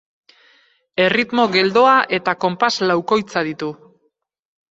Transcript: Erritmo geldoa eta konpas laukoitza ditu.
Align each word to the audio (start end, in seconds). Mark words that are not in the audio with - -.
Erritmo 1.07 1.43
geldoa 1.55 1.91
eta 2.19 2.35
konpas 2.45 2.71
laukoitza 2.93 3.43
ditu. 3.51 3.69